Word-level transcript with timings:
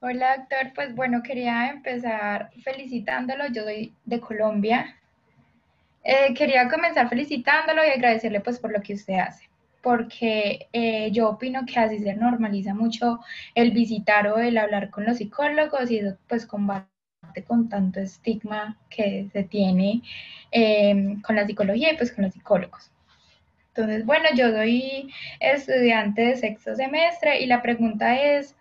Hola, 0.00 0.36
doctor. 0.36 0.72
Pues 0.74 0.94
bueno, 0.94 1.22
quería 1.22 1.70
empezar 1.70 2.50
felicitándolo. 2.62 3.46
Yo 3.48 3.64
soy 3.64 3.94
de 4.04 4.20
Colombia. 4.20 4.94
Eh, 6.04 6.34
quería 6.34 6.68
comenzar 6.68 7.08
felicitándolo 7.08 7.82
y 7.84 7.88
agradecerle 7.90 8.40
pues 8.40 8.58
por 8.58 8.72
lo 8.72 8.80
que 8.82 8.94
usted 8.94 9.14
hace, 9.14 9.48
porque 9.82 10.68
eh, 10.72 11.10
yo 11.12 11.30
opino 11.30 11.64
que 11.66 11.80
así 11.80 11.98
se 11.98 12.14
normaliza 12.14 12.74
mucho 12.74 13.20
el 13.54 13.72
visitar 13.72 14.28
o 14.28 14.38
el 14.38 14.58
hablar 14.58 14.90
con 14.90 15.04
los 15.04 15.16
psicólogos 15.16 15.90
y 15.90 15.98
eso 15.98 16.16
pues 16.28 16.46
combate 16.46 16.88
con 17.46 17.68
tanto 17.68 17.98
estigma 18.00 18.78
que 18.88 19.28
se 19.32 19.44
tiene 19.44 20.02
em, 20.52 21.20
con 21.22 21.36
la 21.36 21.46
psicología 21.46 21.92
y 21.92 21.96
pues 21.96 22.12
con 22.12 22.24
los 22.24 22.34
psicólogos. 22.34 22.92
Entonces, 23.68 24.06
bueno, 24.06 24.26
yo 24.34 24.50
soy 24.50 25.12
estudiante 25.40 26.22
de 26.22 26.36
sexto 26.36 26.74
semestre 26.76 27.40
y 27.40 27.46
la 27.46 27.62
pregunta 27.62 28.20
es, 28.20 28.54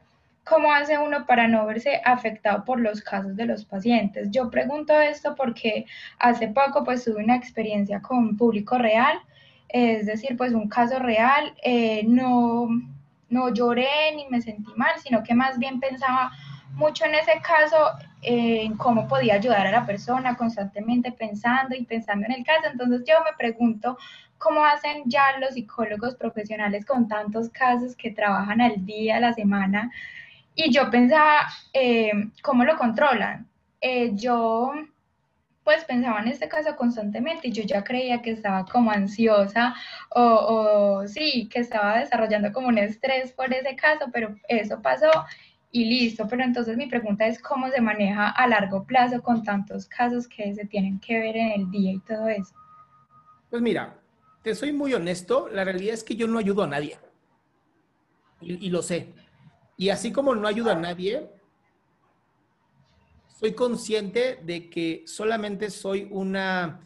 ¿Cómo 0.46 0.72
hace 0.72 1.00
uno 1.00 1.26
para 1.26 1.48
no 1.48 1.66
verse 1.66 2.02
afectado 2.06 2.64
por 2.66 2.80
los 2.80 3.02
casos 3.02 3.36
de 3.36 3.48
los 3.48 3.66
pacientes? 3.66 4.30
Yo 4.30 4.52
pregunto 4.52 4.94
esto 5.02 5.34
porque 5.34 5.88
hace 6.20 6.50
poco 6.50 6.84
pues 6.84 7.04
tuve 7.04 7.24
una 7.24 7.36
experiencia 7.36 8.00
con 8.00 8.38
público 8.38 8.78
real, 8.78 9.18
es 9.70 10.06
decir, 10.06 10.38
pues 10.38 10.54
un 10.54 10.70
caso 10.70 11.00
real, 11.00 11.56
eh, 11.64 12.04
no, 12.06 12.68
no 13.30 13.54
lloré 13.54 13.88
ni 14.16 14.28
me 14.30 14.40
sentí 14.40 14.72
mal, 14.76 14.92
sino 15.02 15.24
que 15.24 15.34
más 15.34 15.58
bien 15.58 15.80
pensaba 15.80 16.32
mucho 16.74 17.06
en 17.06 17.16
ese 17.16 17.42
caso, 17.42 17.78
eh, 18.22 18.66
en 18.66 18.78
cómo 18.78 19.08
podía 19.08 19.36
ayudar 19.36 19.66
a 19.66 19.72
la 19.72 19.86
persona, 19.86 20.36
constantemente 20.38 21.12
pensando 21.12 21.76
y 21.76 21.86
pensando 21.86 22.26
en 22.28 22.34
el 22.34 22.46
caso. 22.46 22.68
Entonces 22.72 23.04
yo 23.08 23.16
me 23.24 23.36
pregunto, 23.36 23.98
¿cómo 24.38 24.64
hacen 24.64 25.04
ya 25.06 25.40
los 25.40 25.56
psicólogos 25.56 26.16
profesionales 26.16 26.86
con 26.86 27.08
tantos 27.08 27.50
casos 27.50 27.96
que 27.96 28.12
trabajan 28.12 28.62
al 28.62 28.86
día, 28.86 29.18
a 29.18 29.20
la 29.22 29.34
semana? 29.34 29.92
Y 30.56 30.72
yo 30.72 30.90
pensaba, 30.90 31.48
eh, 31.74 32.12
¿cómo 32.42 32.64
lo 32.64 32.78
controlan? 32.78 33.48
Eh, 33.82 34.12
yo 34.16 34.72
pues 35.66 35.84
pensaba 35.84 36.22
en 36.22 36.28
este 36.28 36.48
caso 36.48 36.76
constantemente 36.76 37.48
y 37.48 37.52
yo 37.52 37.64
ya 37.64 37.84
creía 37.84 38.22
que 38.22 38.32
estaba 38.32 38.66
como 38.66 38.92
ansiosa 38.92 39.76
o, 40.12 41.04
sí, 41.08 41.50
que 41.52 41.60
estaba 41.60 41.98
desarrollando 41.98 42.54
como 42.54 42.68
un 42.68 42.78
estrés 42.78 43.32
por 43.32 43.52
ese 43.52 43.76
caso, 43.76 44.06
pero 44.14 44.36
eso 44.48 44.80
pasó 44.82 45.10
y 45.72 45.86
listo. 45.86 46.28
Pero 46.30 46.44
entonces 46.44 46.78
mi 46.78 46.86
pregunta 46.86 47.26
es 47.26 47.42
cómo 47.42 47.68
se 47.70 47.82
maneja 47.82 48.30
a 48.30 48.48
largo 48.48 48.86
plazo 48.86 49.24
con 49.24 49.44
tantos 49.44 49.88
casos 49.88 50.28
que 50.28 50.54
se 50.54 50.66
tienen 50.66 51.00
que 51.00 51.20
ver 51.20 51.36
en 51.36 51.52
el 51.54 51.72
día 51.72 51.94
y 51.94 52.00
todo 52.02 52.30
eso. 52.30 52.54
Pues 53.50 53.62
mira, 53.62 53.96
te 54.44 54.54
soy 54.54 54.72
muy 54.72 54.94
honesto, 54.94 55.50
la 55.50 55.64
realidad 55.64 55.96
es 55.96 56.04
que 56.04 56.16
yo 56.16 56.28
no 56.28 56.38
ayudo 56.38 56.64
a 56.64 56.68
nadie 56.68 57.00
y 58.40 58.70
lo 58.70 58.84
sé. 58.84 59.12
Y 59.78 59.90
así 59.90 60.12
como 60.12 60.36
no 60.36 60.48
ayuda 60.48 60.74
a 60.74 60.80
nadie, 60.80 61.30
soy 63.40 63.54
consciente 63.54 64.40
de 64.44 64.70
que 64.70 65.04
solamente 65.06 65.70
soy 65.70 66.08
una, 66.10 66.80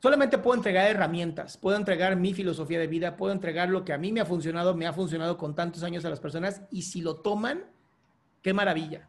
solamente 0.00 0.38
puedo 0.38 0.56
entregar 0.56 0.88
herramientas, 0.88 1.58
puedo 1.58 1.76
entregar 1.76 2.16
mi 2.16 2.32
filosofía 2.32 2.78
de 2.78 2.86
vida, 2.86 3.16
puedo 3.16 3.32
entregar 3.32 3.68
lo 3.68 3.84
que 3.84 3.92
a 3.92 3.98
mí 3.98 4.12
me 4.12 4.20
ha 4.20 4.26
funcionado, 4.26 4.74
me 4.74 4.86
ha 4.86 4.92
funcionado 4.92 5.36
con 5.36 5.54
tantos 5.54 5.82
años 5.82 6.04
a 6.04 6.10
las 6.10 6.20
personas 6.20 6.62
y 6.70 6.82
si 6.82 7.02
lo 7.02 7.16
toman, 7.16 7.64
qué 8.40 8.54
maravilla. 8.54 9.08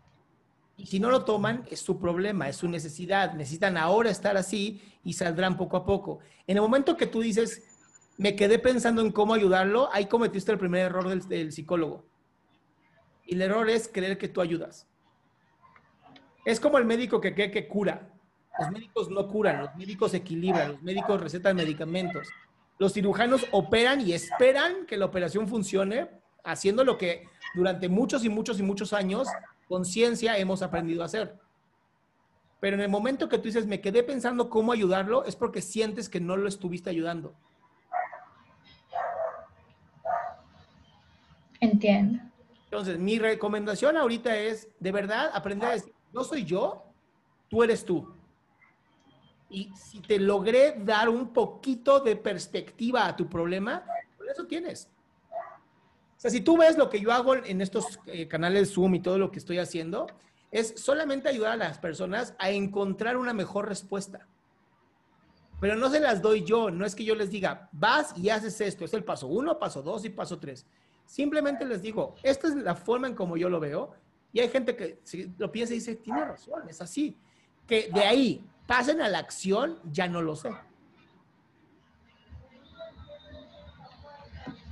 Y 0.75 0.87
si 0.87 0.99
no 0.99 1.09
lo 1.09 1.23
toman, 1.23 1.63
es 1.69 1.79
su 1.79 1.99
problema, 1.99 2.49
es 2.49 2.57
su 2.57 2.67
necesidad. 2.67 3.33
Necesitan 3.33 3.77
ahora 3.77 4.09
estar 4.09 4.35
así 4.37 4.81
y 5.03 5.13
saldrán 5.13 5.55
poco 5.55 5.77
a 5.77 5.85
poco. 5.85 6.19
En 6.47 6.57
el 6.57 6.63
momento 6.63 6.97
que 6.97 7.05
tú 7.05 7.21
dices, 7.21 7.63
me 8.17 8.35
quedé 8.35 8.59
pensando 8.59 9.01
en 9.01 9.11
cómo 9.11 9.33
ayudarlo, 9.33 9.89
ahí 9.93 10.07
cometiste 10.07 10.51
el 10.51 10.57
primer 10.57 10.87
error 10.87 11.25
del, 11.25 11.51
psicólogo 11.51 12.05
y 13.25 13.35
el 13.35 13.41
error 13.41 13.69
es 13.69 13.87
creer 13.87 14.17
que 14.17 14.27
tú 14.27 14.41
ayudas. 14.41 14.87
Es 16.45 16.59
como 16.59 16.77
el 16.77 16.85
médico 16.85 17.21
que 17.21 17.33
cree 17.33 17.51
que 17.51 17.67
cura. 17.67 18.09
Los 18.59 18.69
médicos 18.69 19.09
no 19.09 19.27
curan, 19.27 19.61
los 19.61 19.75
médicos 19.75 20.13
equilibran, 20.13 20.73
los 20.73 20.81
médicos 20.81 21.21
recetan 21.21 21.55
medicamentos. 21.55 22.27
Los 22.77 22.93
cirujanos 22.93 23.45
operan 23.51 24.01
y 24.01 24.13
esperan 24.13 24.85
que 24.85 24.97
la 24.97 25.05
operación 25.05 25.47
funcione, 25.47 26.09
haciendo 26.43 26.83
lo 26.83 26.97
que 26.97 27.27
durante 27.55 27.87
muchos 27.89 28.25
y 28.25 28.29
muchos 28.29 28.59
y 28.59 28.63
muchos 28.63 28.93
años, 28.93 29.27
con 29.67 29.85
ciencia, 29.85 30.37
hemos 30.37 30.61
aprendido 30.61 31.01
a 31.01 31.05
hacer. 31.05 31.39
Pero 32.59 32.75
en 32.75 32.81
el 32.81 32.89
momento 32.89 33.29
que 33.29 33.37
tú 33.37 33.45
dices, 33.45 33.65
me 33.65 33.81
quedé 33.81 34.03
pensando 34.03 34.49
cómo 34.49 34.71
ayudarlo, 34.71 35.25
es 35.25 35.35
porque 35.35 35.61
sientes 35.61 36.09
que 36.09 36.19
no 36.19 36.37
lo 36.37 36.47
estuviste 36.47 36.89
ayudando. 36.89 37.33
Entiendo. 41.59 42.19
Entonces, 42.73 42.97
mi 42.97 43.19
recomendación 43.19 43.97
ahorita 43.97 44.35
es, 44.35 44.67
de 44.79 44.91
verdad, 44.91 45.29
aprender 45.31 45.69
a 45.69 45.73
decir, 45.73 45.93
no 46.11 46.23
soy 46.23 46.43
yo, 46.43 46.83
tú 47.47 47.61
eres 47.61 47.85
tú. 47.85 48.15
Y 49.47 49.71
si 49.75 49.99
te 49.99 50.17
logré 50.17 50.73
dar 50.79 51.07
un 51.07 51.31
poquito 51.33 51.99
de 51.99 52.15
perspectiva 52.15 53.05
a 53.05 53.15
tu 53.15 53.29
problema, 53.29 53.85
por 54.17 54.27
eso 54.27 54.47
tienes. 54.47 54.89
O 55.29 56.19
sea, 56.19 56.31
si 56.31 56.41
tú 56.41 56.57
ves 56.57 56.75
lo 56.75 56.89
que 56.89 56.99
yo 56.99 57.11
hago 57.11 57.35
en 57.35 57.61
estos 57.61 57.99
eh, 58.07 58.27
canales 58.27 58.73
Zoom 58.73 58.95
y 58.95 59.01
todo 59.01 59.19
lo 59.19 59.29
que 59.29 59.37
estoy 59.37 59.59
haciendo, 59.59 60.07
es 60.49 60.73
solamente 60.75 61.29
ayudar 61.29 61.51
a 61.51 61.57
las 61.57 61.77
personas 61.77 62.33
a 62.39 62.49
encontrar 62.49 63.17
una 63.17 63.35
mejor 63.35 63.69
respuesta. 63.69 64.25
Pero 65.61 65.75
no 65.75 65.91
se 65.91 65.99
las 65.99 66.23
doy 66.23 66.43
yo, 66.43 66.71
no 66.71 66.87
es 66.87 66.95
que 66.95 67.05
yo 67.05 67.13
les 67.13 67.29
diga, 67.29 67.69
vas 67.71 68.17
y 68.17 68.29
haces 68.29 68.59
esto, 68.61 68.83
es 68.83 68.95
el 68.95 69.03
paso 69.03 69.27
uno, 69.27 69.59
paso 69.59 69.83
dos 69.83 70.03
y 70.05 70.09
paso 70.09 70.39
tres. 70.39 70.65
Simplemente 71.05 71.65
les 71.65 71.81
digo, 71.81 72.15
esta 72.23 72.47
es 72.47 72.55
la 72.55 72.75
forma 72.75 73.07
en 73.07 73.15
como 73.15 73.37
yo 73.37 73.49
lo 73.49 73.59
veo. 73.59 73.91
Y 74.31 74.39
hay 74.39 74.49
gente 74.49 74.75
que 74.75 74.99
lo 75.37 75.51
piensa 75.51 75.73
y 75.73 75.77
dice, 75.77 75.95
tiene 75.95 76.25
razón, 76.25 76.63
es 76.67 76.81
así. 76.81 77.15
Que 77.67 77.89
de 77.93 78.01
ahí 78.01 78.43
pasen 78.65 79.01
a 79.01 79.07
la 79.07 79.19
acción, 79.19 79.77
ya 79.91 80.07
no 80.07 80.21
lo 80.21 80.35
sé. 80.35 80.49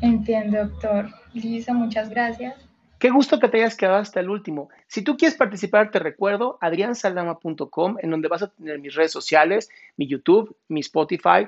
Entiendo, 0.01 0.65
doctor. 0.65 1.09
Lisa, 1.33 1.73
muchas 1.73 2.09
gracias. 2.09 2.55
Qué 2.97 3.09
gusto 3.09 3.39
que 3.39 3.47
te 3.47 3.57
hayas 3.57 3.75
quedado 3.75 3.97
hasta 3.97 4.19
el 4.19 4.29
último. 4.29 4.69
Si 4.87 5.01
tú 5.01 5.17
quieres 5.17 5.37
participar, 5.37 5.89
te 5.89 5.97
recuerdo 5.97 6.57
adriansaldama.com, 6.61 7.97
en 7.99 8.11
donde 8.11 8.27
vas 8.27 8.43
a 8.43 8.51
tener 8.51 8.79
mis 8.79 8.93
redes 8.93 9.11
sociales, 9.11 9.69
mi 9.97 10.07
YouTube, 10.07 10.55
mi 10.67 10.81
Spotify, 10.81 11.47